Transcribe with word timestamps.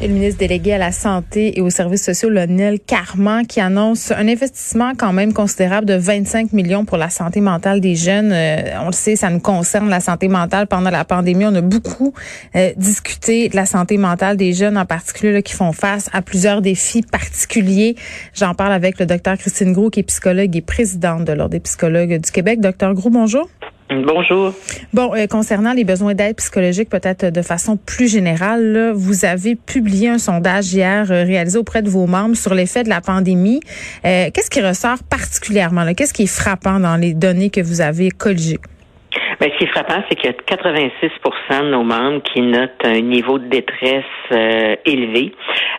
Et 0.00 0.06
le 0.06 0.14
ministre 0.14 0.38
délégué 0.38 0.74
à 0.74 0.78
la 0.78 0.92
Santé 0.92 1.58
et 1.58 1.60
aux 1.60 1.70
services 1.70 2.04
sociaux, 2.04 2.28
Lionel 2.28 2.78
Carman, 2.78 3.44
qui 3.44 3.58
annonce 3.58 4.12
un 4.12 4.28
investissement 4.28 4.92
quand 4.96 5.12
même 5.12 5.32
considérable 5.32 5.88
de 5.88 5.94
25 5.94 6.52
millions 6.52 6.84
pour 6.84 6.98
la 6.98 7.10
santé 7.10 7.40
mentale 7.40 7.80
des 7.80 7.96
jeunes. 7.96 8.30
Euh, 8.32 8.78
on 8.80 8.86
le 8.86 8.92
sait, 8.92 9.16
ça 9.16 9.28
nous 9.28 9.40
concerne, 9.40 9.90
la 9.90 9.98
santé 9.98 10.28
mentale. 10.28 10.68
Pendant 10.68 10.90
la 10.90 11.04
pandémie, 11.04 11.46
on 11.46 11.54
a 11.56 11.62
beaucoup 11.62 12.14
euh, 12.54 12.70
discuté 12.76 13.48
de 13.48 13.56
la 13.56 13.66
santé 13.66 13.98
mentale 13.98 14.36
des 14.36 14.52
jeunes, 14.52 14.78
en 14.78 14.86
particulier 14.86 15.32
là, 15.32 15.42
qui 15.42 15.54
font 15.54 15.72
face 15.72 16.08
à 16.12 16.22
plusieurs 16.22 16.62
défis 16.62 17.02
particuliers. 17.02 17.96
J'en 18.34 18.54
parle 18.54 18.74
avec 18.74 19.00
le 19.00 19.06
docteur 19.06 19.36
Christine 19.36 19.72
Gros, 19.72 19.90
qui 19.90 19.98
est 19.98 20.04
psychologue 20.04 20.54
et 20.54 20.60
présidente 20.60 21.24
de 21.24 21.32
l'Ordre 21.32 21.50
des 21.50 21.60
psychologues 21.60 22.20
du 22.20 22.30
Québec. 22.30 22.60
Docteur 22.60 22.94
Gros, 22.94 23.10
bonjour. 23.10 23.48
Bonjour. 23.90 24.52
Bon, 24.92 25.14
euh, 25.14 25.26
concernant 25.26 25.72
les 25.72 25.84
besoins 25.84 26.14
d'aide 26.14 26.36
psychologique, 26.36 26.90
peut-être 26.90 27.26
de 27.26 27.40
façon 27.40 27.78
plus 27.78 28.06
générale, 28.06 28.92
vous 28.94 29.24
avez 29.24 29.56
publié 29.56 30.10
un 30.10 30.18
sondage 30.18 30.74
hier 30.74 31.10
euh, 31.10 31.24
réalisé 31.24 31.58
auprès 31.58 31.80
de 31.80 31.88
vos 31.88 32.06
membres 32.06 32.36
sur 32.36 32.54
l'effet 32.54 32.84
de 32.84 32.90
la 32.90 33.00
pandémie. 33.00 33.60
Euh, 34.04 34.30
qu'est-ce 34.32 34.50
qui 34.50 34.60
ressort 34.60 35.02
particulièrement? 35.08 35.86
Qu'est-ce 35.94 36.12
qui 36.12 36.24
est 36.24 36.26
frappant 36.26 36.80
dans 36.80 36.96
les 36.96 37.14
données 37.14 37.48
que 37.48 37.62
vous 37.62 37.80
avez 37.80 38.10
colligées? 38.10 38.60
Ben, 39.40 39.50
ce 39.52 39.58
qui 39.58 39.64
est 39.64 39.68
frappant, 39.68 40.02
c'est 40.08 40.16
qu'il 40.16 40.30
y 40.30 40.34
a 40.34 40.56
86% 40.56 41.64
de 41.64 41.70
nos 41.70 41.84
membres 41.84 42.22
qui 42.22 42.40
notent 42.40 42.84
un 42.84 43.00
niveau 43.00 43.38
de 43.38 43.46
détresse 43.46 44.04
élevé, 44.84 45.32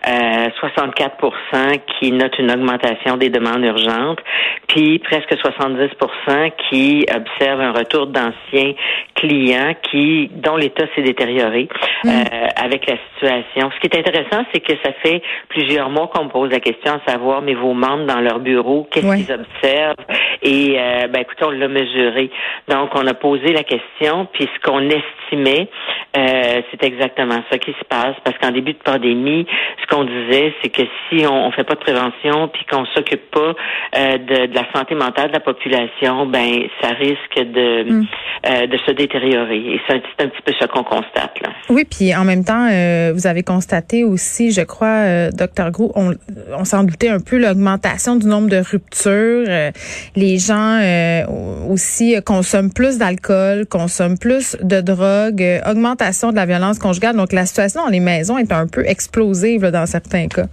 euh, 0.08 0.48
64% 0.62 1.80
qui 2.00 2.12
notent 2.12 2.40
une 2.40 2.52
augmentation 2.52 3.18
des 3.18 3.30
demandes 3.30 3.64
urgentes, 3.64 4.20
puis 4.68 5.00
presque 5.00 5.34
70% 5.34 6.52
qui 6.70 7.06
observent 7.14 7.62
un 7.62 7.72
retour 7.72 8.08
d'anciens 8.08 8.74
clients 9.16 9.74
qui 9.92 10.30
dont 10.34 10.56
l'état 10.56 10.86
s'est 10.96 11.02
détérioré 11.02 11.68
mm. 12.04 12.10
euh, 12.10 12.48
avec 12.56 12.88
la 12.88 12.96
situation. 13.14 13.72
Ce 13.76 13.80
qui 13.80 13.88
est 13.88 14.00
intéressant, 14.00 14.46
c'est 14.54 14.62
que 14.62 14.74
ça 14.84 14.92
fait 15.04 15.22
plusieurs 15.50 15.90
mois 15.90 16.08
qu'on 16.08 16.26
me 16.26 16.30
pose 16.30 16.52
la 16.52 16.60
question 16.60 16.94
à 16.94 17.12
savoir, 17.12 17.42
mais 17.42 17.54
vos 17.54 17.74
membres 17.74 18.06
dans 18.06 18.22
leur 18.22 18.40
bureau, 18.40 18.88
qu'est-ce 18.92 19.16
qu'ils 19.16 19.34
observent? 19.34 19.96
Et 20.42 20.76
euh, 20.78 21.08
ben 21.08 21.22
écoutez, 21.22 21.44
on 21.44 21.52
l'a 21.52 21.68
mesuré. 21.68 22.30
Donc, 22.68 22.92
on 22.96 23.06
a 23.08 23.14
posé 23.14 23.49
la 23.54 23.64
question, 23.64 24.28
puis 24.34 24.48
ce 24.54 24.70
qu'on 24.70 24.90
estimait, 24.90 25.70
euh, 26.18 26.62
c'est 26.72 26.84
exactement 26.84 27.42
ça 27.52 27.58
qui 27.58 27.72
se 27.72 27.86
passe, 27.88 28.16
parce 28.24 28.38
qu'en 28.40 28.52
début 28.52 28.74
de 28.74 28.80
pandémie, 28.84 29.46
ce 29.82 29.96
qu'on 29.96 30.04
disait, 30.04 30.54
c'est 30.62 30.70
que 30.70 30.82
si 31.08 31.26
on, 31.28 31.48
on 31.48 31.52
fait 31.52 31.64
pas 31.64 31.76
de 31.76 31.80
prévention, 31.80 32.48
puis 32.48 32.66
qu'on 32.70 32.86
s'occupe 32.88 33.30
pas 33.32 33.54
euh, 33.96 34.18
de, 34.18 34.48
de, 34.48 34.56
la 34.56 34.66
santé 34.74 34.96
mentale 34.96 35.28
de 35.30 35.34
la 35.34 35.40
population, 35.40 36.26
ben 36.26 36.64
ça 36.82 36.90
risque 36.90 37.36
de 37.36 37.92
mm. 37.92 38.06
euh, 38.46 38.68
de 38.68 38.78
se 38.78 38.92
détériorer. 38.92 39.58
Et 39.58 39.82
c'est 39.88 39.96
un, 39.96 40.28
petit 40.28 40.42
peu 40.46 40.54
ça 40.60 40.68
qu'on 40.68 40.84
constate 40.84 41.42
là. 41.42 41.50
Oui, 41.70 41.86
puis 41.90 42.16
en 42.16 42.26
même 42.26 42.44
temps, 42.44 42.68
euh, 42.72 43.12
vous 43.14 43.28
avez 43.28 43.44
constaté 43.44 44.04
aussi, 44.04 44.52
je 44.52 44.62
crois, 44.62 45.30
docteur 45.32 45.72
Gros, 45.72 45.92
on, 45.96 46.14
on 46.58 46.66
s'en 46.66 46.84
doutait 46.84 47.10
un 47.10 47.20
peu 47.20 47.38
l'augmentation 47.38 48.16
du 48.16 48.28
nombre 48.28 48.50
de 48.50 48.58
ruptures. 48.58 49.46
les 50.16 50.38
gens 50.38 50.80
aussi 51.70 52.16
consomment 52.26 52.74
plus 52.74 52.98
d'alcool, 52.98 53.39
consomment 53.70 54.18
plus 54.18 54.58
de 54.62 54.82
drogue, 54.82 55.44
augmentation 55.66 56.32
de 56.32 56.36
la 56.36 56.46
violence 56.46 56.80
conjugale. 56.80 57.16
Donc 57.16 57.32
la 57.32 57.46
situation 57.46 57.84
dans 57.84 57.90
les 57.90 58.00
maisons 58.00 58.38
est 58.38 58.52
un 58.52 58.68
peu 58.68 58.86
explosive 58.86 59.66
dans 59.68 59.86
certains 59.86 60.28
cas. 60.28 60.48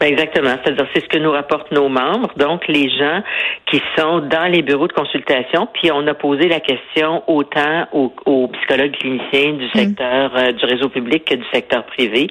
Ben 0.00 0.12
exactement. 0.14 0.56
C'est-à-dire, 0.64 0.86
c'est 0.94 1.02
ce 1.02 1.08
que 1.08 1.18
nous 1.18 1.30
rapportent 1.30 1.70
nos 1.72 1.90
membres, 1.90 2.30
donc 2.36 2.66
les 2.68 2.88
gens 2.88 3.22
qui 3.66 3.82
sont 3.98 4.20
dans 4.20 4.50
les 4.50 4.62
bureaux 4.62 4.88
de 4.88 4.94
consultation. 4.94 5.68
Puis 5.74 5.92
on 5.92 6.06
a 6.06 6.14
posé 6.14 6.48
la 6.48 6.60
question 6.60 7.22
autant 7.26 7.86
aux, 7.92 8.48
psychologues 8.48 8.96
cliniciens 8.96 9.52
du 9.52 9.66
mm. 9.66 9.70
secteur 9.74 10.32
euh, 10.36 10.52
du 10.52 10.64
réseau 10.64 10.88
public 10.88 11.26
que 11.26 11.34
du 11.34 11.44
secteur 11.52 11.84
privé. 11.84 12.28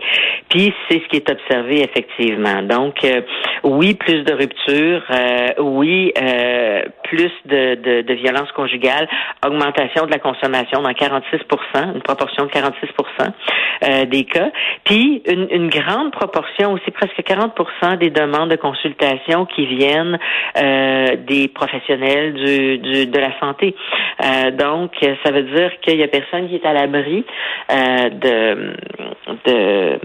Puis 0.49 0.73
c'est 0.89 0.99
ce 0.99 1.07
qui 1.09 1.17
est 1.17 1.29
observé 1.29 1.83
effectivement. 1.83 2.63
Donc 2.63 3.03
euh, 3.03 3.21
oui, 3.63 3.93
plus 3.93 4.23
de 4.23 4.33
ruptures, 4.33 5.03
euh, 5.11 5.49
oui, 5.59 6.11
plus 7.03 7.31
de, 7.45 7.75
de, 7.75 8.01
de 8.01 8.13
violence 8.15 8.51
conjugale, 8.53 9.07
augmentation 9.45 10.07
de 10.07 10.11
la 10.11 10.19
consommation 10.19 10.81
dans 10.81 10.89
46% 10.89 11.93
une 11.93 12.01
proportion 12.01 12.45
de 12.45 12.49
46 12.49 14.07
des 14.07 14.23
cas. 14.25 14.49
Puis 14.85 15.21
une, 15.27 15.47
une 15.51 15.69
grande 15.69 16.11
proportion 16.11 16.73
aussi, 16.73 16.89
presque 16.91 17.21
40 17.23 17.58
des 17.99 18.09
demandes 18.09 18.49
de 18.49 18.55
consultation 18.55 19.45
qui 19.45 19.65
viennent 19.65 20.17
euh, 20.57 21.15
des 21.27 21.47
professionnels 21.47 22.33
du, 22.33 22.77
du, 22.77 23.05
de 23.05 23.19
la 23.19 23.37
santé. 23.39 23.75
Euh, 24.23 24.51
donc, 24.51 24.91
ça 25.23 25.31
veut 25.31 25.43
dire 25.43 25.71
qu'il 25.81 25.97
y 25.97 26.03
a 26.03 26.07
personne 26.07 26.47
qui 26.47 26.55
est 26.55 26.65
à 26.65 26.73
l'abri 26.73 27.25
euh, 27.71 28.09
de, 28.09 28.73
de 29.45 29.99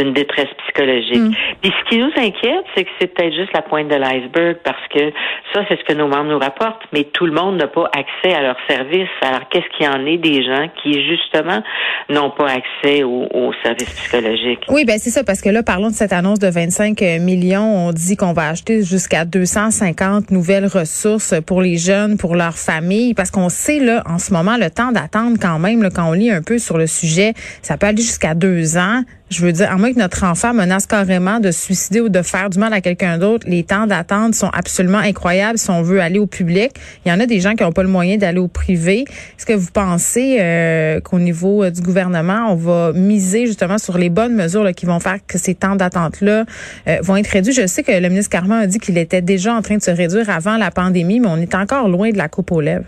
d'une 0.00 0.12
détresse 0.12 0.48
psychologique. 0.64 1.16
Mm. 1.16 1.34
Puis 1.62 1.72
ce 1.78 1.90
qui 1.90 1.98
nous 1.98 2.12
inquiète, 2.16 2.64
c'est 2.74 2.84
que 2.84 2.90
c'est 3.00 3.14
peut-être 3.14 3.34
juste 3.34 3.52
la 3.52 3.62
pointe 3.62 3.88
de 3.88 3.96
l'iceberg 3.96 4.58
parce 4.64 4.86
que 4.94 5.12
ça, 5.52 5.62
c'est 5.68 5.78
ce 5.78 5.84
que 5.84 5.92
nos 5.92 6.08
membres 6.08 6.30
nous 6.30 6.38
rapportent, 6.38 6.82
mais 6.92 7.04
tout 7.04 7.26
le 7.26 7.32
monde 7.32 7.56
n'a 7.56 7.66
pas 7.66 7.90
accès 7.92 8.34
à 8.34 8.42
leurs 8.42 8.58
services. 8.68 9.08
Alors, 9.22 9.48
qu'est-ce 9.50 9.66
qu'il 9.76 9.86
y 9.86 9.88
en 9.88 10.06
est 10.06 10.18
des 10.18 10.44
gens 10.44 10.68
qui, 10.82 11.06
justement, 11.08 11.62
n'ont 12.08 12.30
pas 12.30 12.46
accès 12.46 13.02
aux, 13.02 13.26
aux 13.32 13.52
services 13.62 13.90
psychologiques? 13.90 14.64
Oui, 14.68 14.84
ben 14.84 14.98
c'est 14.98 15.10
ça, 15.10 15.24
parce 15.24 15.40
que 15.40 15.48
là, 15.48 15.62
parlons 15.62 15.88
de 15.88 15.94
cette 15.94 16.12
annonce 16.12 16.38
de 16.38 16.48
25 16.48 17.00
millions. 17.20 17.88
On 17.88 17.92
dit 17.92 18.16
qu'on 18.16 18.32
va 18.32 18.48
acheter 18.48 18.82
jusqu'à 18.82 19.24
250 19.24 20.30
nouvelles 20.30 20.66
ressources 20.66 21.34
pour 21.46 21.62
les 21.62 21.76
jeunes, 21.76 22.16
pour 22.16 22.36
leurs 22.36 22.56
familles, 22.56 23.14
parce 23.14 23.30
qu'on 23.30 23.48
sait, 23.48 23.80
là, 23.80 24.02
en 24.06 24.18
ce 24.18 24.32
moment, 24.32 24.56
le 24.56 24.70
temps 24.70 24.92
d'attendre 24.92 25.36
quand 25.40 25.58
même, 25.58 25.82
là, 25.82 25.90
quand 25.94 26.08
on 26.08 26.12
lit 26.12 26.30
un 26.30 26.42
peu 26.42 26.58
sur 26.58 26.78
le 26.78 26.86
sujet, 26.86 27.34
ça 27.62 27.76
peut 27.76 27.86
aller 27.86 28.02
jusqu'à 28.02 28.34
deux 28.34 28.76
ans. 28.76 29.02
Je 29.30 29.46
veux 29.46 29.52
dire, 29.52 29.70
à 29.70 29.76
moins 29.76 29.92
que 29.92 29.98
notre 29.98 30.24
enfant 30.24 30.52
menace 30.52 30.86
carrément 30.86 31.38
de 31.38 31.52
se 31.52 31.62
suicider 31.62 32.00
ou 32.00 32.08
de 32.08 32.20
faire 32.20 32.50
du 32.50 32.58
mal 32.58 32.72
à 32.72 32.80
quelqu'un 32.80 33.16
d'autre, 33.16 33.46
les 33.48 33.62
temps 33.62 33.86
d'attente 33.86 34.34
sont 34.34 34.50
absolument 34.52 34.98
incroyables 34.98 35.56
si 35.56 35.70
on 35.70 35.82
veut 35.82 36.00
aller 36.00 36.18
au 36.18 36.26
public. 36.26 36.72
Il 37.06 37.12
y 37.12 37.12
en 37.12 37.20
a 37.20 37.26
des 37.26 37.38
gens 37.38 37.54
qui 37.54 37.62
n'ont 37.62 37.70
pas 37.70 37.84
le 37.84 37.88
moyen 37.88 38.16
d'aller 38.16 38.40
au 38.40 38.48
privé. 38.48 39.02
Est-ce 39.02 39.46
que 39.46 39.52
vous 39.52 39.70
pensez 39.72 40.38
euh, 40.40 40.98
qu'au 40.98 41.20
niveau 41.20 41.62
euh, 41.62 41.70
du 41.70 41.80
gouvernement, 41.80 42.46
on 42.48 42.56
va 42.56 42.92
miser 42.92 43.46
justement 43.46 43.78
sur 43.78 43.98
les 43.98 44.10
bonnes 44.10 44.34
mesures 44.34 44.68
qui 44.72 44.84
vont 44.84 44.98
faire 44.98 45.18
que 45.24 45.38
ces 45.38 45.54
temps 45.54 45.76
d'attente-là 45.76 46.44
euh, 46.88 46.96
vont 47.00 47.14
être 47.16 47.28
réduits? 47.28 47.52
Je 47.52 47.68
sais 47.68 47.84
que 47.84 47.92
le 47.92 48.08
ministre 48.08 48.32
Carman 48.32 48.58
a 48.58 48.66
dit 48.66 48.80
qu'il 48.80 48.98
était 48.98 49.22
déjà 49.22 49.54
en 49.54 49.62
train 49.62 49.76
de 49.76 49.82
se 49.82 49.92
réduire 49.92 50.28
avant 50.28 50.56
la 50.56 50.72
pandémie, 50.72 51.20
mais 51.20 51.28
on 51.28 51.36
est 51.36 51.54
encore 51.54 51.88
loin 51.88 52.10
de 52.10 52.18
la 52.18 52.26
coupe 52.26 52.50
aux 52.50 52.60
lèvres. 52.60 52.86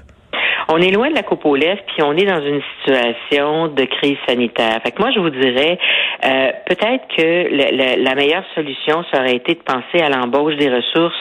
On 0.69 0.79
est 0.79 0.91
loin 0.91 1.11
de 1.11 1.15
la 1.15 1.23
coupe 1.23 1.45
aux 1.45 1.55
lèvres, 1.55 1.83
puis 1.87 2.03
on 2.03 2.17
est 2.17 2.25
dans 2.25 2.41
une 2.41 2.61
de 2.89 3.85
crise 3.85 4.17
sanitaire. 4.27 4.81
Fait 4.85 4.93
que 4.93 5.01
moi, 5.01 5.11
je 5.15 5.21
vous 5.21 5.31
dirais, 5.31 5.79
euh, 6.25 6.53
peut-être 6.67 7.07
que 7.17 8.03
la 8.03 8.15
meilleure 8.15 8.45
solution, 8.55 9.05
ça 9.13 9.21
aurait 9.21 9.37
été 9.37 9.55
de 9.55 9.61
penser 9.61 10.03
à 10.03 10.09
l'embauche 10.09 10.57
des 10.57 10.69
ressources 10.69 11.15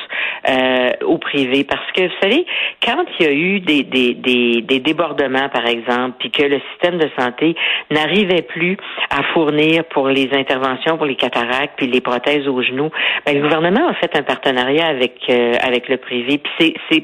euh, 0.49 0.89
au 1.05 1.17
privé. 1.17 1.63
Parce 1.63 1.91
que, 1.93 2.03
vous 2.03 2.21
savez, 2.21 2.45
quand 2.85 3.05
il 3.19 3.25
y 3.25 3.29
a 3.29 3.31
eu 3.31 3.59
des, 3.59 3.83
des, 3.83 4.13
des, 4.13 4.61
des 4.61 4.79
débordements, 4.79 5.49
par 5.49 5.67
exemple, 5.67 6.15
puis 6.19 6.31
que 6.31 6.43
le 6.43 6.59
système 6.71 6.97
de 6.97 7.09
santé 7.17 7.55
n'arrivait 7.89 8.41
plus 8.41 8.77
à 9.09 9.23
fournir 9.33 9.83
pour 9.85 10.07
les 10.07 10.29
interventions, 10.33 10.97
pour 10.97 11.05
les 11.05 11.15
cataractes, 11.15 11.73
puis 11.77 11.87
les 11.87 12.01
prothèses 12.01 12.47
aux 12.47 12.61
genoux, 12.61 12.89
ben, 13.25 13.35
le 13.35 13.41
gouvernement 13.41 13.87
a 13.87 13.93
fait 13.95 14.15
un 14.17 14.23
partenariat 14.23 14.87
avec, 14.87 15.17
euh, 15.29 15.53
avec 15.61 15.89
le 15.89 15.97
privé. 15.97 16.39
Puis 16.39 16.75
c'est 16.89 17.03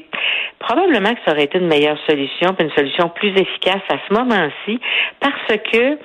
probablement 0.58 1.14
que 1.14 1.20
ça 1.24 1.32
aurait 1.32 1.44
été 1.44 1.58
une 1.58 1.68
meilleure 1.68 1.98
solution, 2.08 2.54
puis 2.54 2.66
une 2.66 2.74
solution 2.74 3.08
plus 3.08 3.30
efficace 3.30 3.82
à 3.88 3.96
ce 4.08 4.14
parce 5.20 5.58
que 5.70 5.98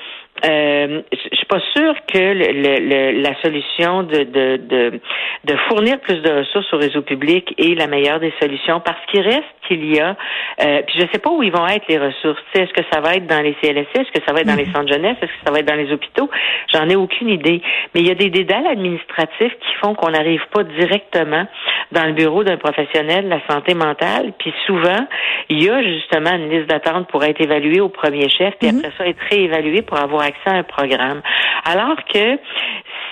euh, 0.45 1.01
je 1.11 1.35
suis 1.35 1.45
pas 1.45 1.61
sûre 1.75 1.95
que 2.11 2.17
le, 2.17 3.21
la 3.21 3.41
solution 3.41 4.03
de, 4.03 4.23
de, 4.23 4.57
de, 4.57 4.99
de, 5.45 5.55
fournir 5.69 5.99
plus 6.01 6.21
de 6.21 6.29
ressources 6.31 6.73
au 6.73 6.77
réseau 6.77 7.01
public 7.01 7.53
est 7.57 7.77
la 7.77 7.87
meilleure 7.87 8.19
des 8.19 8.33
solutions 8.41 8.81
parce 8.81 8.99
qu'il 9.09 9.21
reste 9.21 9.43
qu'il 9.67 9.93
y 9.93 9.99
a, 9.99 10.17
euh, 10.61 10.81
puis 10.85 10.95
je 10.99 11.05
sais 11.13 11.19
pas 11.19 11.29
où 11.29 11.43
ils 11.43 11.51
vont 11.51 11.67
être 11.67 11.87
les 11.87 11.97
ressources. 11.97 12.41
Est-ce 12.55 12.73
que 12.73 12.81
ça 12.91 12.99
va 12.99 13.15
être 13.15 13.27
dans 13.27 13.41
les 13.41 13.55
CLSC, 13.61 13.95
est-ce 13.95 14.11
que 14.11 14.25
ça 14.27 14.33
va 14.33 14.41
être 14.41 14.47
dans 14.47 14.55
les 14.55 14.65
mhm. 14.65 14.73
centres 14.73 14.91
jeunesse, 14.91 15.17
est-ce 15.21 15.31
que 15.31 15.45
ça 15.45 15.51
va 15.51 15.59
être 15.59 15.67
dans 15.67 15.75
les 15.75 15.91
hôpitaux? 15.93 16.29
J'en 16.73 16.89
ai 16.89 16.95
aucune 16.95 17.29
idée. 17.29 17.61
Mais 17.93 18.01
il 18.01 18.07
y 18.07 18.11
a 18.11 18.15
des 18.15 18.29
dédales 18.29 18.67
administratifs 18.67 19.53
qui 19.59 19.73
font 19.81 19.93
qu'on 19.95 20.11
n'arrive 20.11 20.43
pas 20.51 20.63
directement 20.63 21.47
dans 21.91 22.05
le 22.05 22.13
bureau 22.13 22.43
d'un 22.43 22.57
professionnel 22.57 23.25
de 23.25 23.29
la 23.29 23.41
santé 23.49 23.75
mentale. 23.75 24.33
Puis 24.39 24.53
souvent, 24.65 25.07
il 25.49 25.63
y 25.63 25.69
a 25.69 25.81
justement 25.83 26.31
une 26.31 26.49
liste 26.49 26.67
d'attente 26.67 27.07
pour 27.07 27.23
être 27.23 27.39
évalué 27.39 27.79
au 27.79 27.89
premier 27.89 28.27
chef, 28.29 28.55
puis 28.59 28.71
mhm. 28.71 28.79
après 28.79 28.91
ça 28.97 29.07
être 29.07 29.21
réévalué 29.29 29.81
pour 29.83 29.99
avoir 29.99 30.22
accès 30.23 30.49
à 30.49 30.53
un 30.53 30.63
programme. 30.63 31.21
Alors 31.65 31.97
que 32.13 32.37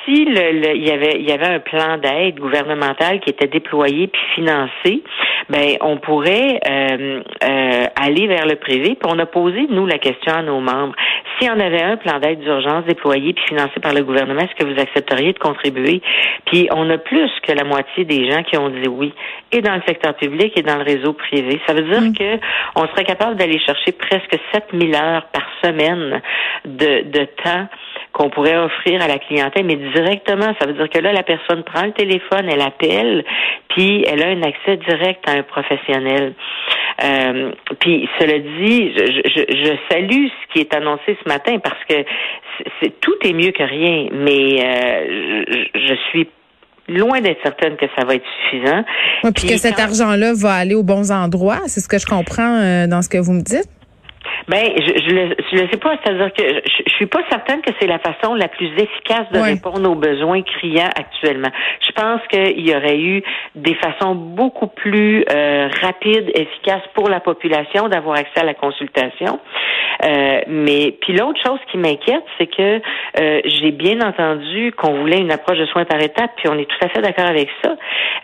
si 0.06 0.25
le, 0.25 0.75
il 0.75 0.88
y 0.88 0.92
avait 0.92 1.16
il 1.19 1.30
y 1.30 1.31
avait 1.31 1.46
un 1.46 1.60
plan 1.60 1.98
d'aide 1.98 2.40
gouvernemental 2.40 3.19
qui 3.19 3.30
était 3.30 3.48
déployé 3.48 4.08
puis 4.08 4.22
financé, 4.36 5.04
ben 5.50 5.78
on 5.81 5.98
pourrait 5.98 6.60
euh, 6.68 7.22
euh, 7.44 7.86
aller 7.96 8.28
vers 8.28 8.46
le 8.46 8.56
privé. 8.56 8.96
Puis 9.00 9.12
on 9.12 9.19
a 9.19 9.25
posé 9.25 9.68
nous 9.69 9.86
la 9.86 9.98
question 9.98 10.34
à 10.34 10.42
nos 10.42 10.60
membres. 10.60 10.96
Si 11.42 11.50
on 11.50 11.60
avait 11.60 11.82
un 11.82 11.98
plan 11.98 12.20
d'aide 12.20 12.42
d'urgence 12.42 12.86
déployé 12.86 13.34
puis 13.34 13.44
financé 13.48 13.80
par 13.82 13.94
le 13.94 14.04
gouvernement, 14.04 14.42
est-ce 14.42 14.64
que 14.64 14.72
vous 14.72 14.80
accepteriez 14.80 15.34
de 15.34 15.40
contribuer? 15.40 16.00
Puis 16.46 16.68
on 16.72 16.88
a 16.92 17.00
plus 17.00 17.32
que 17.42 17.52
la 17.52 17.64
moitié 17.64 18.06
des 18.06 18.30
gens 18.30 18.44
qui 18.44 18.58
ont 18.58 18.70
dit 18.70 18.88
oui, 18.88 19.12
et 19.52 19.62
dans 19.62 19.74
le 19.74 19.82
secteur 19.88 20.14
public 20.14 20.54
et 20.56 20.62
dans 20.62 20.78
le 20.78 20.84
réseau 20.84 21.14
privé. 21.14 21.60
Ça 21.66 21.74
veut 21.74 21.82
dire 21.82 22.02
mm. 22.02 22.14
que 22.14 22.40
on 22.76 22.86
serait 22.90 23.06
capable 23.06 23.38
d'aller 23.38 23.58
chercher 23.58 23.92
presque 23.92 24.38
7000 24.54 24.94
heures 24.94 25.26
par 25.34 25.48
semaine 25.64 26.22
de, 26.66 27.10
de 27.10 27.26
temps 27.44 27.68
qu'on 28.13 28.30
pourrait 28.30 28.58
offrir 28.58 29.02
à 29.02 29.08
la 29.08 29.19
clientèle, 29.19 29.66
mais 29.66 29.78
directement. 29.78 30.54
Ça 30.60 30.68
veut 30.68 30.74
dire 30.74 30.90
que 30.90 31.00
là, 31.00 31.13
la 31.13 31.24
personne 31.24 31.63
prend 31.63 31.86
le 31.86 31.94
téléphone, 31.94 32.50
elle 32.50 32.62
appelle, 32.62 33.24
puis 33.69 34.04
elle 34.08 34.22
a 34.22 34.28
un 34.28 34.42
accès 34.44 34.78
direct 34.78 35.28
à 35.28 35.34
un 35.34 35.44
professionnel. 35.44 36.34
Euh, 37.04 37.52
puis, 37.80 38.08
cela 38.19 38.38
dit, 38.40 38.94
je, 38.96 39.06
je, 39.06 39.56
je, 39.56 39.74
salue 39.90 40.28
ce 40.28 40.54
qui 40.54 40.60
est 40.60 40.74
annoncé 40.74 41.18
ce 41.24 41.28
matin 41.28 41.58
parce 41.60 41.84
que 41.88 42.04
c'est, 42.81 43.00
tout 43.00 43.16
est 43.24 43.34
mieux 43.34 43.52
que 43.52 43.63
rien, 43.63 44.08
mais 44.12 44.62
euh, 44.62 45.46
je, 45.48 45.80
je 45.80 45.94
suis 46.10 46.28
loin 46.90 47.22
d'être 47.22 47.42
certaine 47.42 47.78
que 47.78 47.86
ça 47.98 48.06
va 48.06 48.16
être 48.16 48.25
suffisant. 48.44 48.84
puis, 49.36 49.48
que 49.48 49.57
cet 49.57 49.80
argent-là 49.80 50.34
va 50.36 50.54
aller 50.54 50.75
aux 50.75 50.84
bons 50.84 51.12
endroits, 51.12 51.62
c'est 51.68 51.80
ce 51.80 51.88
que 51.88 51.98
je 51.98 52.06
comprends 52.06 52.60
euh, 52.60 52.88
dans 52.88 53.02
ce 53.02 53.10
que 53.10 53.18
vous 53.18 53.34
me 53.34 53.42
dites. 53.42 53.69
Ben, 54.48 54.72
je, 54.76 54.82
je, 54.82 55.16
le, 55.16 55.36
je 55.52 55.56
le 55.62 55.70
sais 55.70 55.78
pas. 55.78 55.96
C'est-à-dire 56.04 56.34
que 56.34 56.44
je, 56.44 56.84
je 56.88 56.94
suis 56.94 57.06
pas 57.06 57.22
certaine 57.30 57.62
que 57.62 57.72
c'est 57.80 57.88
la 57.88 58.00
façon 58.00 58.34
la 58.34 58.48
plus 58.48 58.72
efficace 58.78 59.30
de 59.32 59.40
répondre 59.40 59.90
aux 59.90 59.96
besoins 59.96 60.42
criants 60.42 60.90
actuellement. 60.96 61.52
Je 61.86 61.92
pense 61.92 62.22
qu'il 62.30 62.68
y 62.68 62.76
aurait 62.76 63.00
eu 63.00 63.24
des 63.56 63.76
façons 63.76 64.16
beaucoup 64.16 64.68
plus 64.68 65.24
euh, 65.30 65.70
rapides, 65.82 66.32
efficaces 66.34 66.84
pour 66.94 67.10
la 67.10 67.20
population 67.20 67.88
d'avoir 67.88 68.18
accès 68.18 68.40
à 68.40 68.44
la 68.44 68.54
consultation. 68.54 69.40
Euh, 70.04 70.42
mais 70.48 70.96
puis 71.02 71.14
l'autre 71.14 71.40
chose 71.46 71.60
qui 71.72 71.78
m'inquiète, 71.78 72.24
c'est 72.38 72.48
que 72.48 72.82
euh, 73.20 73.42
j'ai 73.46 73.72
bien 73.72 74.02
entendu 74.02 74.72
qu'on 74.72 74.94
voulait 75.00 75.20
une 75.20 75.32
approche 75.32 75.60
de 75.60 75.66
soins 75.66 75.86
par 75.86 76.02
étapes, 76.02 76.32
puis 76.38 76.50
on 76.50 76.58
est 76.58 76.66
tout 76.66 76.86
à 76.86 76.90
fait 76.90 77.02
d'accord 77.02 77.28
avec 77.28 77.50
ça. 77.64 77.76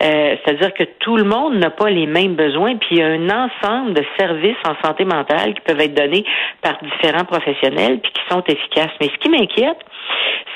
Euh, 0.02 0.36
c'est-à-dire 0.44 0.74
que 0.74 0.84
tout 0.98 1.16
le 1.16 1.24
monde 1.24 1.56
n'a 1.56 1.70
pas 1.70 1.90
les 1.90 2.06
mêmes 2.06 2.34
besoins, 2.34 2.76
puis 2.76 2.96
il 2.96 2.98
y 2.98 3.02
a 3.02 3.08
un 3.08 3.28
ensemble 3.28 3.94
de 3.94 4.04
services 4.18 4.56
en 4.66 4.74
santé 4.84 5.04
mentale 5.04 5.54
qui 5.54 5.60
peuvent 5.60 5.80
être 5.80 5.94
donnés 5.94 6.07
par 6.62 6.78
différents 6.82 7.24
professionnels, 7.24 8.00
puis 8.00 8.12
qui 8.12 8.22
sont 8.30 8.42
efficaces. 8.46 8.92
Mais 9.00 9.08
ce 9.08 9.18
qui 9.18 9.28
m'inquiète, 9.28 9.78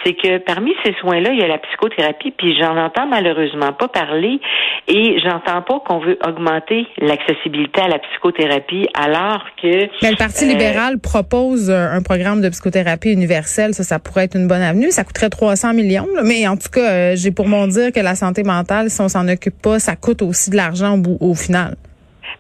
c'est 0.05 0.15
que 0.15 0.39
parmi 0.39 0.73
ces 0.85 0.95
soins-là, 1.01 1.31
il 1.33 1.39
y 1.39 1.43
a 1.43 1.49
la 1.49 1.59
psychothérapie, 1.59 2.33
puis 2.37 2.57
j'en 2.59 2.77
entends 2.77 3.07
malheureusement 3.07 3.73
pas 3.73 3.89
parler, 3.89 4.41
et 4.89 5.19
j'entends 5.21 5.63
pas 5.63 5.81
qu'on 5.87 5.99
veut 5.99 6.19
augmenter 6.27 6.87
l'accessibilité 6.99 7.81
à 7.83 7.89
la 7.89 7.99
psychothérapie, 7.99 8.89
alors 8.95 9.45
que... 9.63 9.89
Mais 10.03 10.11
le 10.11 10.17
Parti 10.17 10.47
libéral 10.47 10.99
propose 10.99 11.71
un 11.71 12.03
programme 12.03 12.41
de 12.41 12.49
psychothérapie 12.49 13.13
universelle, 13.13 13.75
ça, 13.75 13.85
ça 13.85 13.99
pourrait 13.99 14.25
être 14.25 14.37
une 14.37 14.49
bonne 14.49 14.63
avenue. 14.63 14.91
Ça 14.91 15.05
coûterait 15.05 15.31
300 15.31 15.75
millions, 15.75 16.09
mais 16.25 16.47
en 16.49 16.57
tout 16.57 16.71
cas, 16.73 16.91
euh, 16.91 17.13
j'ai 17.17 17.31
pour 17.31 17.49
mon 17.49 17.67
dire 17.67 17.93
que 17.93 18.01
la 18.01 18.15
santé 18.15 18.43
mentale, 18.43 18.91
si 18.91 19.01
on 19.01 19.09
s'en 19.09 19.29
occupe 19.29 19.61
pas, 19.61 19.79
ça 19.79 19.97
coûte 19.97 20.23
aussi 20.23 20.51
de 20.51 20.57
l'argent 20.57 20.99
au, 20.99 21.31
au 21.31 21.35
final. 21.35 21.77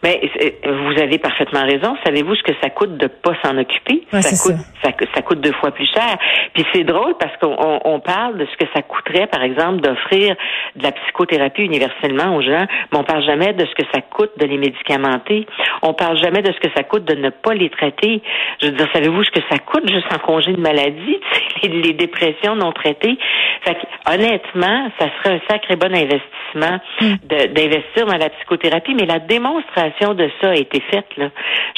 Mais 0.03 0.21
vous 0.65 1.01
avez 1.01 1.19
parfaitement 1.19 1.63
raison. 1.65 1.97
Savez-vous 2.05 2.35
ce 2.35 2.43
que 2.43 2.53
ça 2.61 2.71
coûte 2.71 2.97
de 2.97 3.07
pas 3.07 3.35
s'en 3.45 3.57
occuper? 3.57 4.03
Ça 4.11 4.21
coûte 4.21 4.61
ça, 4.83 4.91
ça, 5.15 5.23
coûte 5.23 5.41
deux 5.41 5.53
fois 5.53 5.71
plus 5.71 5.87
cher. 5.87 6.19
Puis 6.55 6.65
c'est 6.73 6.83
drôle 6.83 7.15
parce 7.19 7.37
qu'on 7.37 7.81
on 7.85 8.01
parle 8.01 8.39
de 8.39 8.47
ce 8.47 8.57
que 8.57 8.71
ça 8.75 8.83
coûterait, 8.83 9.29
par 9.29 9.43
exemple, 9.43 9.81
d'offrir 9.81 10.35
de 10.75 10.83
la 10.83 10.93
psychothérapie 10.93 11.63
universellement 11.63 12.35
aux 12.35 12.43
gens, 12.43 12.67
mais 12.91 12.99
on 12.99 13.05
parle 13.05 13.25
jamais 13.25 13.53
de 13.53 13.65
ce 13.65 13.75
que 13.75 13.89
ça 13.95 14.01
coûte 14.01 14.33
de 14.39 14.47
les 14.47 14.57
médicamenter. 14.57 15.47
On 15.83 15.95
parle 15.95 16.19
jamais 16.19 16.43
de 16.43 16.53
ce 16.53 16.59
que 16.59 16.73
ça 16.77 16.83
coûte 16.83 17.05
de 17.05 17.15
ne 17.15 17.31
pas 17.31 17.55
les 17.55 17.71
traiter. 17.71 18.23
Je 18.61 18.67
veux 18.67 18.73
dire, 18.73 18.89
savez-vous 18.93 19.23
ce 19.23 19.31
que 19.31 19.41
ça 19.51 19.59
coûte 19.59 19.89
juste 19.89 20.13
en 20.13 20.19
congé 20.19 20.53
de 20.53 20.61
maladie, 20.61 21.21
les, 21.63 21.69
les 21.69 21.93
dépressions 21.93 22.57
non 22.57 22.73
traitées? 22.73 23.19
Fait 23.65 23.75
que, 23.75 24.13
honnêtement, 24.13 24.91
ça 24.99 25.07
serait 25.19 25.37
un 25.37 25.41
sacré 25.49 25.77
bon 25.77 25.95
investissement 25.95 26.81
hmm. 27.01 27.15
d'investir 27.55 28.07
dans 28.07 28.17
la 28.17 28.31
psychothérapie, 28.31 28.95
mais 28.95 29.07
la 29.07 29.21
démonstration 29.21 29.92
de 30.15 30.31
ça 30.41 30.51
a 30.51 30.55
été 30.55 30.81
faite. 30.91 31.07
Là. 31.17 31.31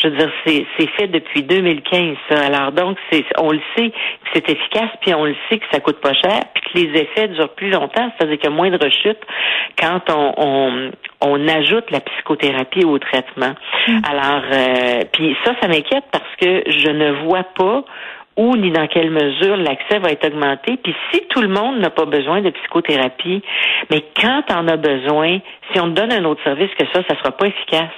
Je 0.03 0.09
veux 0.09 0.17
dire, 0.17 0.31
c'est, 0.47 0.67
fait 0.97 1.09
depuis 1.09 1.43
2015. 1.43 2.17
Ça. 2.29 2.41
Alors 2.47 2.73
donc, 2.73 2.97
c'est, 3.11 3.25
on 3.39 3.51
le 3.51 3.61
sait 3.77 3.91
que 3.91 4.29
c'est 4.33 4.51
efficace, 4.51 4.91
puis 5.01 5.15
on 5.15 5.25
le 5.25 5.37
sait 5.49 5.59
que 5.59 5.67
ça 5.73 5.81
coûte 5.81 6.01
pas 6.01 6.15
cher, 6.15 6.41
puis 6.55 6.63
que 6.63 6.79
les 6.79 7.01
effets 7.01 7.29
durent 7.29 7.55
plus 7.55 7.71
longtemps, 7.71 8.11
c'est-à-dire 8.17 8.39
qu'il 8.39 8.51
y 8.51 8.53
a 8.53 8.57
moins 8.57 8.71
de 8.71 8.83
rechutes 8.83 9.23
quand 9.79 10.01
on, 10.11 10.91
on, 11.21 11.49
ajoute 11.49 11.91
la 11.91 12.01
psychothérapie 12.01 12.85
au 12.85 12.99
traitement. 12.99 13.55
Mm. 13.87 13.99
Alors, 14.09 14.43
euh, 14.51 15.01
puis 15.13 15.37
ça, 15.45 15.53
ça 15.61 15.69
m'inquiète 15.69 16.05
parce 16.11 16.37
que 16.41 16.63
je 16.67 16.91
ne 16.91 17.13
vois 17.25 17.45
pas 17.57 17.85
où 18.37 18.57
ni 18.57 18.71
dans 18.71 18.87
quelle 18.87 19.11
mesure 19.11 19.57
l'accès 19.57 19.99
va 19.99 20.11
être 20.11 20.27
augmenté. 20.27 20.77
Puis 20.83 20.95
si 21.13 21.23
tout 21.29 21.41
le 21.41 21.49
monde 21.49 21.79
n'a 21.79 21.91
pas 21.91 22.05
besoin 22.05 22.41
de 22.41 22.51
psychothérapie, 22.51 23.43
mais 23.91 24.05
quand 24.21 24.43
on 24.51 24.69
a 24.69 24.77
besoin, 24.77 25.39
si 25.73 25.81
on 25.81 25.89
donne 25.89 26.13
un 26.13 26.25
autre 26.25 26.43
service 26.43 26.71
que 26.79 26.87
ça, 26.93 27.03
ça 27.09 27.17
sera 27.19 27.33
pas 27.33 27.47
efficace. 27.47 27.91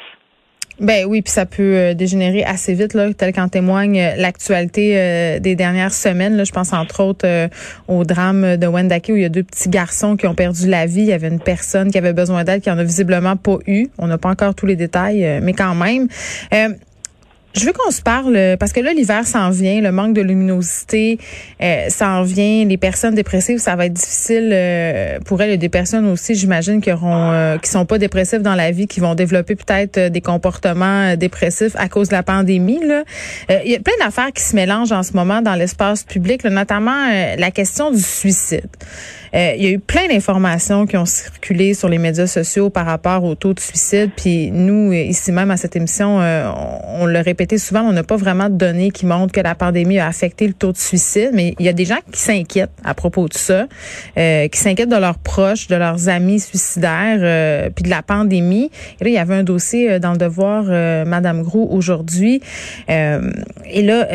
Ben 0.78 1.06
oui, 1.06 1.22
puis 1.22 1.32
ça 1.32 1.46
peut 1.46 1.62
euh, 1.62 1.94
dégénérer 1.94 2.44
assez 2.44 2.74
vite, 2.74 2.92
là, 2.92 3.12
tel 3.14 3.32
qu'en 3.32 3.48
témoigne 3.48 3.98
euh, 3.98 4.14
l'actualité 4.16 4.92
euh, 4.96 5.38
des 5.38 5.54
dernières 5.54 5.92
semaines. 5.92 6.36
Là, 6.36 6.44
je 6.44 6.52
pense 6.52 6.74
entre 6.74 7.02
autres 7.02 7.26
au 7.88 8.04
drame 8.04 8.56
de 8.56 8.66
Wendake 8.66 9.06
où 9.08 9.16
il 9.16 9.22
y 9.22 9.24
a 9.24 9.30
deux 9.30 9.42
petits 9.42 9.70
garçons 9.70 10.16
qui 10.16 10.26
ont 10.26 10.34
perdu 10.34 10.68
la 10.68 10.86
vie. 10.86 11.00
Il 11.00 11.06
y 11.06 11.12
avait 11.12 11.28
une 11.28 11.40
personne 11.40 11.90
qui 11.90 11.98
avait 11.98 12.12
besoin 12.12 12.44
d'aide 12.44 12.60
qui 12.60 12.70
en 12.70 12.78
a 12.78 12.84
visiblement 12.84 13.36
pas 13.36 13.58
eu. 13.66 13.88
On 13.98 14.06
n'a 14.06 14.18
pas 14.18 14.28
encore 14.28 14.54
tous 14.54 14.66
les 14.66 14.76
détails, 14.76 15.40
mais 15.42 15.54
quand 15.54 15.74
même. 15.74 16.08
Je 17.56 17.64
veux 17.64 17.72
qu'on 17.72 17.90
se 17.90 18.02
parle 18.02 18.56
parce 18.60 18.72
que 18.74 18.80
là 18.80 18.92
l'hiver 18.92 19.26
s'en 19.26 19.48
vient, 19.48 19.80
le 19.80 19.90
manque 19.90 20.12
de 20.12 20.20
luminosité 20.20 21.18
euh, 21.62 21.88
s'en 21.88 22.22
vient, 22.22 22.66
les 22.66 22.76
personnes 22.76 23.14
dépressives, 23.14 23.58
ça 23.58 23.76
va 23.76 23.86
être 23.86 23.94
difficile 23.94 24.50
euh, 24.52 25.18
pour 25.20 25.40
elles, 25.40 25.52
et 25.52 25.56
des 25.56 25.70
personnes 25.70 26.06
aussi, 26.06 26.34
j'imagine 26.34 26.82
qui 26.82 26.92
auront 26.92 27.32
euh, 27.32 27.56
qui 27.56 27.70
sont 27.70 27.86
pas 27.86 27.96
dépressives 27.96 28.42
dans 28.42 28.54
la 28.54 28.72
vie, 28.72 28.86
qui 28.86 29.00
vont 29.00 29.14
développer 29.14 29.56
peut-être 29.56 29.96
euh, 29.96 30.08
des 30.10 30.20
comportements 30.20 31.16
dépressifs 31.16 31.74
à 31.76 31.88
cause 31.88 32.08
de 32.08 32.14
la 32.14 32.22
pandémie 32.22 32.80
là. 32.84 33.04
Il 33.64 33.70
y 33.70 33.74
a 33.74 33.80
plein 33.80 33.94
d'affaires 34.04 34.32
qui 34.34 34.42
se 34.42 34.54
mélangent 34.54 34.92
en 34.92 35.02
ce 35.02 35.14
moment 35.14 35.40
dans 35.40 35.54
l'espace 35.54 36.04
public, 36.04 36.44
notamment 36.44 37.08
la 37.38 37.50
question 37.50 37.90
du 37.90 38.02
suicide. 38.02 38.68
Il 39.32 39.62
y 39.62 39.66
a 39.66 39.70
eu 39.70 39.78
plein 39.78 40.08
d'informations 40.08 40.86
qui 40.86 40.96
ont 40.96 41.06
circulé 41.06 41.74
sur 41.74 41.88
les 41.88 41.98
médias 41.98 42.26
sociaux 42.26 42.70
par 42.70 42.86
rapport 42.86 43.24
au 43.24 43.34
taux 43.34 43.54
de 43.54 43.60
suicide, 43.60 44.10
puis 44.16 44.50
nous 44.50 44.92
ici 44.92 45.32
même 45.32 45.50
à 45.50 45.56
cette 45.56 45.76
émission, 45.76 46.18
on, 46.18 47.02
on 47.02 47.06
le 47.06 47.20
répète 47.20 47.46
souvent, 47.58 47.82
on 47.82 47.92
n'a 47.92 48.02
pas 48.02 48.16
vraiment 48.16 48.48
de 48.48 48.54
données 48.54 48.90
qui 48.90 49.06
montrent 49.06 49.32
que 49.32 49.40
la 49.40 49.54
pandémie 49.54 49.98
a 49.98 50.06
affecté 50.06 50.46
le 50.46 50.52
taux 50.52 50.72
de 50.72 50.76
suicide, 50.76 51.30
mais 51.32 51.54
il 51.58 51.66
y 51.66 51.68
a 51.68 51.72
des 51.72 51.84
gens 51.84 51.98
qui 52.10 52.20
s'inquiètent 52.20 52.70
à 52.84 52.94
propos 52.94 53.28
de 53.28 53.34
ça, 53.34 53.66
euh, 54.18 54.48
qui 54.48 54.58
s'inquiètent 54.58 54.88
de 54.88 54.96
leurs 54.96 55.18
proches, 55.18 55.68
de 55.68 55.76
leurs 55.76 56.08
amis 56.08 56.40
suicidaires, 56.40 57.18
euh, 57.20 57.70
puis 57.70 57.84
de 57.84 57.90
la 57.90 58.02
pandémie. 58.02 58.70
Et 59.00 59.04
là, 59.04 59.10
il 59.10 59.14
y 59.14 59.18
avait 59.18 59.34
un 59.34 59.44
dossier 59.44 59.92
euh, 59.92 59.98
dans 59.98 60.12
le 60.12 60.18
devoir, 60.18 60.64
Madame 61.06 61.42
Gros, 61.42 61.68
aujourd'hui. 61.70 62.40
et 62.88 63.82
là, 63.82 64.08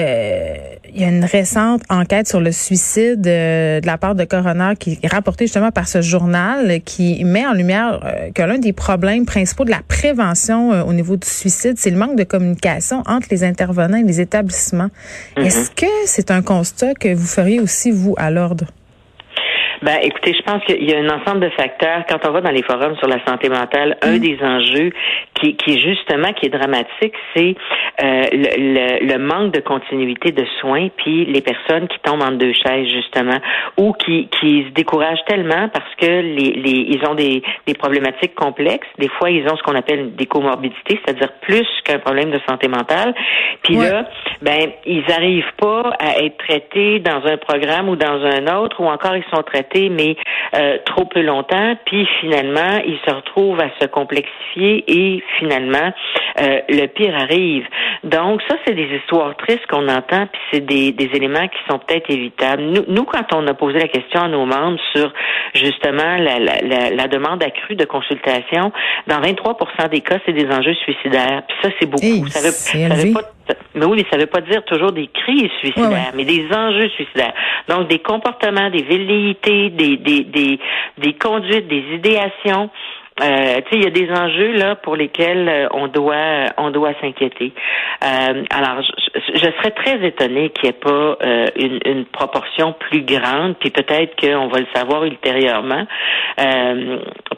il 0.93 1.01
y 1.01 1.05
a 1.05 1.09
une 1.09 1.25
récente 1.25 1.81
enquête 1.89 2.27
sur 2.27 2.39
le 2.39 2.51
suicide 2.51 3.21
de 3.21 3.85
la 3.85 3.97
part 3.97 4.15
de 4.15 4.23
coroner 4.25 4.73
qui 4.79 4.99
est 5.01 5.11
rapportée 5.11 5.45
justement 5.45 5.71
par 5.71 5.87
ce 5.87 6.01
journal 6.01 6.81
qui 6.85 7.23
met 7.23 7.45
en 7.45 7.53
lumière 7.53 7.99
que 8.35 8.41
l'un 8.41 8.57
des 8.57 8.73
problèmes 8.73 9.25
principaux 9.25 9.65
de 9.65 9.71
la 9.71 9.81
prévention 9.87 10.69
au 10.85 10.93
niveau 10.93 11.17
du 11.17 11.27
suicide, 11.27 11.75
c'est 11.77 11.91
le 11.91 11.97
manque 11.97 12.17
de 12.17 12.23
communication 12.23 13.03
entre 13.07 13.27
les 13.31 13.43
intervenants 13.43 13.97
et 13.97 14.03
les 14.03 14.21
établissements. 14.21 14.89
Mm-hmm. 15.37 15.45
Est-ce 15.45 15.71
que 15.71 15.91
c'est 16.05 16.31
un 16.31 16.41
constat 16.41 16.93
que 16.93 17.13
vous 17.13 17.27
feriez 17.27 17.59
aussi, 17.59 17.91
vous, 17.91 18.15
à 18.17 18.31
l'ordre? 18.31 18.65
Ben, 19.81 19.97
écoutez, 20.03 20.33
je 20.33 20.43
pense 20.43 20.63
qu'il 20.65 20.87
y 20.87 20.93
a 20.93 20.99
un 20.99 21.09
ensemble 21.09 21.39
de 21.39 21.49
facteurs. 21.57 22.05
Quand 22.07 22.19
on 22.27 22.31
va 22.31 22.41
dans 22.41 22.51
les 22.51 22.61
forums 22.61 22.95
sur 22.97 23.07
la 23.07 23.23
santé 23.25 23.49
mentale, 23.49 23.97
un 24.03 24.11
mm-hmm. 24.11 24.19
des 24.19 24.37
enjeux 24.43 24.91
qui, 25.41 25.55
qui 25.55 25.79
justement 25.79 26.31
qui 26.33 26.45
est 26.45 26.49
dramatique, 26.49 27.13
c'est 27.35 27.55
euh, 28.03 28.23
le, 28.31 29.05
le, 29.05 29.17
manque 29.17 29.53
de 29.53 29.59
continuité 29.59 30.31
de 30.31 30.45
soins, 30.59 30.89
puis 30.97 31.25
les 31.25 31.41
personnes 31.41 31.87
qui 31.87 31.99
tombent 31.99 32.21
en 32.21 32.31
deux 32.31 32.53
chaises 32.53 32.87
justement, 32.87 33.39
ou 33.77 33.93
qui, 33.93 34.27
qui 34.39 34.63
se 34.63 34.69
découragent 34.69 35.23
tellement 35.27 35.69
parce 35.69 35.95
que 35.97 36.05
les, 36.05 36.53
les 36.53 36.87
ils 36.91 37.05
ont 37.07 37.15
des, 37.15 37.41
des 37.65 37.73
problématiques 37.73 38.35
complexes. 38.35 38.87
Des 38.97 39.09
fois, 39.09 39.29
ils 39.29 39.47
ont 39.49 39.55
ce 39.55 39.63
qu'on 39.63 39.75
appelle 39.75 40.15
des 40.15 40.25
comorbidités, 40.25 40.99
c'est-à-dire 41.03 41.31
plus 41.41 41.67
qu'un 41.83 41.99
problème 41.99 42.31
de 42.31 42.39
santé 42.47 42.67
mentale. 42.67 43.13
Puis 43.63 43.75
là, 43.75 44.05
ben 44.41 44.71
ils 44.85 45.03
n'arrivent 45.07 45.53
pas 45.57 45.91
à 45.99 46.23
être 46.23 46.37
traités 46.37 46.99
dans 46.99 47.25
un 47.25 47.37
programme 47.37 47.89
ou 47.89 47.95
dans 47.95 48.23
un 48.25 48.55
autre, 48.57 48.81
ou 48.81 48.85
encore 48.87 49.15
ils 49.15 49.25
sont 49.33 49.43
traités 49.43 49.89
mais 49.89 50.15
euh, 50.55 50.77
trop 50.85 51.05
peu 51.05 51.21
longtemps, 51.21 51.77
puis 51.85 52.07
finalement 52.19 52.81
ils 52.85 52.99
se 53.05 53.13
retrouvent 53.13 53.59
à 53.59 53.69
se 53.79 53.87
complexifier 53.87 54.83
et 54.87 55.23
finalement, 55.39 55.93
euh, 56.39 56.59
le 56.69 56.87
pire 56.87 57.15
arrive. 57.15 57.65
Donc, 58.03 58.41
ça, 58.47 58.55
c'est 58.65 58.73
des 58.73 58.89
histoires 58.97 59.35
tristes 59.37 59.65
qu'on 59.67 59.87
entend, 59.87 60.27
puis 60.27 60.41
c'est 60.51 60.65
des, 60.65 60.91
des 60.91 61.09
éléments 61.13 61.47
qui 61.47 61.59
sont 61.69 61.79
peut-être 61.79 62.09
évitables. 62.09 62.63
Nous, 62.63 62.83
nous, 62.87 63.03
quand 63.03 63.33
on 63.33 63.45
a 63.47 63.53
posé 63.53 63.79
la 63.79 63.87
question 63.87 64.21
à 64.21 64.27
nos 64.27 64.45
membres 64.45 64.79
sur 64.95 65.11
justement 65.53 66.17
la, 66.17 66.39
la, 66.39 66.89
la, 66.89 67.07
demande 67.07 67.43
accrue 67.43 67.75
de 67.75 67.85
consultation, 67.85 68.71
dans 69.07 69.19
23% 69.21 69.89
des 69.89 70.01
cas, 70.01 70.19
c'est 70.25 70.33
des 70.33 70.47
enjeux 70.47 70.75
suicidaires. 70.75 71.43
Puis 71.47 71.57
ça, 71.61 71.69
c'est 71.79 71.85
beaucoup. 71.87 72.27
ça 72.27 72.39
veut, 72.39 72.51
ça 72.51 72.95
veut 72.95 73.13
pas, 73.13 73.21
mais 73.73 73.85
oui, 73.85 73.97
mais 73.97 74.05
ça 74.09 74.17
veut 74.17 74.27
pas 74.27 74.41
dire 74.41 74.63
toujours 74.65 74.91
des 74.91 75.07
crises 75.07 75.51
suicidaires, 75.59 76.11
mais 76.15 76.25
des 76.25 76.45
enjeux 76.53 76.89
suicidaires. 76.89 77.33
Donc, 77.67 77.87
des 77.87 77.99
comportements, 77.99 78.69
des 78.69 78.83
velléités, 78.83 79.69
des, 79.69 79.97
des, 79.97 80.23
des, 80.23 80.59
des 80.97 81.13
conduites, 81.13 81.67
des 81.67 81.83
idéations 81.93 82.69
euh, 83.19 83.61
il 83.71 83.83
y 83.83 83.87
a 83.87 83.89
des 83.89 84.09
enjeux 84.09 84.53
là 84.53 84.75
pour 84.75 84.95
lesquels 84.95 85.47
euh, 85.47 85.67
on 85.71 85.87
doit 85.87 86.45
on 86.57 86.71
doit 86.71 86.93
s'inquiéter. 87.01 87.51
Euh, 88.03 88.43
alors, 88.49 88.81
je, 88.81 89.39
serais 89.39 89.71
très 89.71 90.05
étonnée 90.05 90.49
qu'il 90.49 90.63
n'y 90.63 90.69
ait 90.69 90.79
pas 90.79 91.17
euh, 91.21 91.47
une, 91.55 91.79
une, 91.85 92.05
proportion 92.05 92.73
plus 92.73 93.03
grande, 93.03 93.57
puis 93.59 93.69
peut-être 93.69 94.15
qu'on 94.15 94.47
va 94.47 94.59
le 94.59 94.67
savoir 94.73 95.03
ultérieurement. 95.03 95.85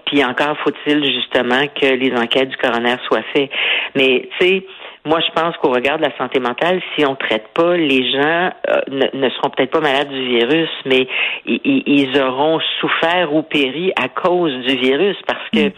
puis 0.06 0.24
encore 0.24 0.58
faut-il 0.64 1.04
justement 1.06 1.66
que 1.68 1.88
les 1.88 2.16
enquêtes 2.16 2.50
du 2.50 2.58
coroner 2.58 2.96
soient 3.08 3.24
faites. 3.34 3.50
Mais 3.96 4.30
tu 4.40 4.48
sais 4.48 4.66
moi, 5.06 5.20
je 5.20 5.32
pense 5.34 5.58
qu'au 5.58 5.70
regard 5.70 5.98
de 5.98 6.04
la 6.04 6.16
santé 6.18 6.40
mentale, 6.40 6.82
si 6.96 7.06
on 7.06 7.16
traite 7.16 7.50
pas, 7.54 7.76
les 7.76 8.10
gens 8.10 8.52
euh, 8.70 9.10
ne, 9.14 9.30
seront 9.32 9.50
peut-être 9.50 9.72
pas 9.72 9.82
malades 9.82 10.10
du 10.10 10.38
virus, 10.38 10.70
mais 10.86 11.08
ils, 11.46 12.22
auront 12.22 12.60
souffert 12.80 13.34
ou 13.34 13.42
péri 13.42 13.92
à 14.02 14.08
cause 14.08 14.54
du 14.66 14.78
virus. 14.78 15.18
Parce 15.28 15.50
que 15.52 15.68
mm. 15.68 15.72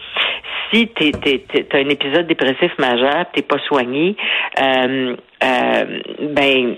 si 0.72 0.88
tu 0.88 1.12
as 1.72 1.76
un 1.76 1.88
épisode 1.88 2.28
dépressif 2.28 2.70
majeur, 2.78 3.26
t'es 3.32 3.42
pas 3.42 3.58
soigné, 3.66 4.16
euh, 4.60 5.16
euh, 5.42 5.84
ben 6.20 6.76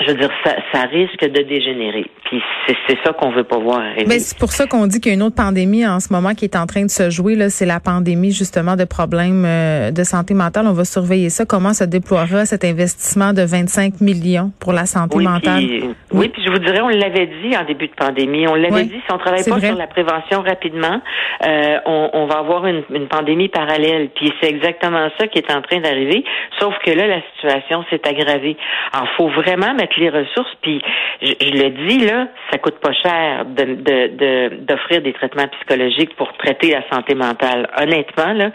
je 0.00 0.10
veux 0.10 0.18
dire, 0.18 0.30
ça, 0.44 0.56
ça 0.72 0.82
risque 0.86 1.20
de 1.20 1.42
dégénérer. 1.42 2.06
Puis 2.24 2.42
c'est 2.66 2.98
ça 3.04 3.12
qu'on 3.12 3.30
veut 3.30 3.44
pas 3.44 3.58
voir 3.58 3.80
arriver. 3.80 4.06
Mais 4.08 4.18
c'est 4.18 4.38
pour 4.38 4.50
ça 4.50 4.66
qu'on 4.66 4.86
dit 4.86 5.00
qu'il 5.00 5.12
y 5.12 5.14
a 5.14 5.16
une 5.16 5.22
autre 5.22 5.36
pandémie 5.36 5.86
en 5.86 6.00
ce 6.00 6.12
moment 6.12 6.34
qui 6.34 6.44
est 6.44 6.56
en 6.56 6.66
train 6.66 6.82
de 6.82 6.90
se 6.90 7.10
jouer. 7.10 7.36
Là, 7.36 7.50
c'est 7.50 7.66
la 7.66 7.80
pandémie 7.80 8.32
justement 8.32 8.76
de 8.76 8.84
problèmes 8.84 9.44
euh, 9.46 9.90
de 9.90 10.02
santé 10.02 10.34
mentale. 10.34 10.66
On 10.66 10.72
va 10.72 10.84
surveiller 10.84 11.30
ça. 11.30 11.44
Comment 11.44 11.74
se 11.74 11.84
déploiera 11.84 12.44
cet 12.46 12.64
investissement 12.64 13.32
de 13.32 13.42
25 13.42 14.00
millions 14.00 14.52
pour 14.58 14.72
la 14.72 14.86
santé 14.86 15.18
mentale? 15.18 15.64
Oui, 16.12 16.28
puis 16.28 16.42
je 16.44 16.50
vous 16.50 16.58
dirais, 16.58 16.80
on 16.80 16.88
l'avait 16.88 17.28
dit 17.42 17.56
en 17.56 17.64
début 17.64 17.88
de 17.88 17.94
pandémie. 17.94 18.48
On 18.48 18.54
l'avait 18.54 18.84
dit. 18.84 19.00
Si 19.06 19.12
on 19.12 19.18
travaille 19.18 19.44
pas 19.44 19.60
sur 19.60 19.76
la 19.76 19.86
prévention 19.86 20.42
rapidement, 20.42 21.00
euh, 21.46 21.78
on, 21.86 22.10
on, 22.14 22.26
va 22.26 22.38
avoir 22.38 22.66
une, 22.66 22.82
une 22.90 23.06
pandémie 23.06 23.48
parallèle. 23.48 24.10
Puis 24.14 24.32
c'est 24.40 24.48
exactement 24.48 25.08
ça 25.18 25.26
qui 25.28 25.38
est 25.38 25.50
en 25.52 25.62
train 25.62 25.80
d'arriver. 25.80 26.24
Sauf 26.58 26.74
que 26.84 26.90
là, 26.90 27.06
la 27.06 27.20
situation 27.34 27.84
s'est 27.90 28.00
aggravée. 28.08 28.56
Alors, 28.92 29.08
faut 29.16 29.28
vraiment 29.28 29.74
les 29.96 30.10
ressources. 30.10 30.54
Puis 30.62 30.80
je, 31.22 31.32
le 31.50 31.88
dis 31.88 32.04
là, 32.04 32.28
ça 32.50 32.58
coûte 32.58 32.78
pas 32.80 32.92
cher 32.92 33.44
d'offrir 33.46 35.02
des 35.02 35.12
traitements 35.12 35.48
psychologiques 35.48 36.14
pour 36.16 36.32
traiter 36.36 36.70
la 36.70 36.82
santé 36.90 37.14
mentale. 37.14 37.68
Honnêtement 37.78 38.32
là, 38.32 38.50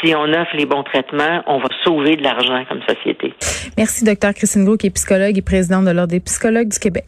si 0.00 0.14
on 0.14 0.24
offre 0.24 0.56
les 0.56 0.66
bons 0.66 0.82
traitements, 0.82 1.42
on 1.46 1.58
va 1.58 1.68
sauver 1.84 2.16
de 2.16 2.22
l'argent 2.22 2.64
comme 2.68 2.82
société. 2.82 3.34
Merci, 3.76 4.04
docteur 4.04 4.34
Christine 4.34 4.64
Gros, 4.64 4.76
qui 4.76 4.88
est 4.88 4.94
psychologue 4.94 5.36
et 5.36 5.42
présidente 5.42 5.84
de 5.84 5.90
l'Ordre 5.90 6.12
des 6.12 6.20
psychologues 6.20 6.68
du 6.68 6.78
Québec. 6.78 7.04